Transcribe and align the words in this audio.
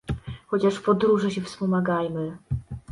Chociaż 0.47 0.75
w 0.75 0.81
podróży 0.83 1.31
się 1.31 1.41
wspomagajmy. 1.41 2.37